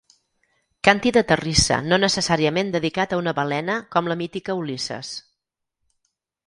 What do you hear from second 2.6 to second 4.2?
dedicat a una balena com